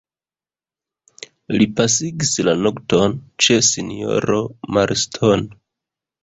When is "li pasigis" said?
1.55-2.31